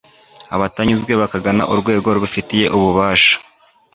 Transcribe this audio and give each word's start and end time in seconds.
abatanyuzwe 0.55 1.11
bakagana 1.21 1.63
urwego 1.73 2.07
rubifitiye 2.15 2.65
ububasha 2.77 3.35